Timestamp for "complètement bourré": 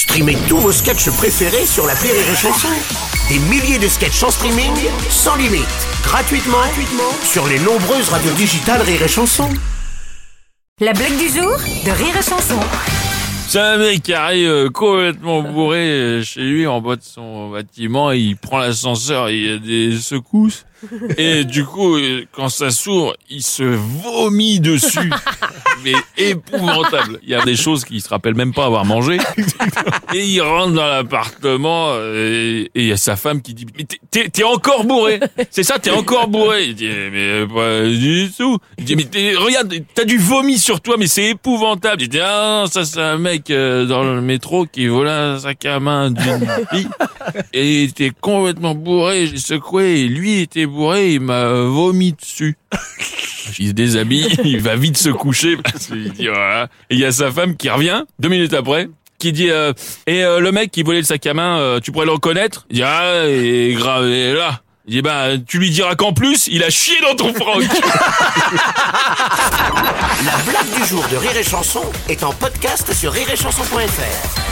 14.70-15.90, 48.20-49.26